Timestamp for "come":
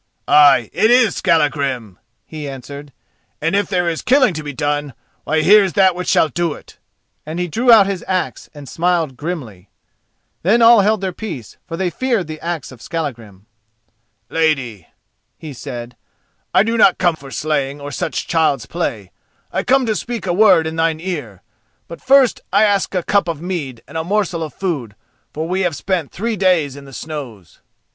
16.97-17.15, 19.61-19.85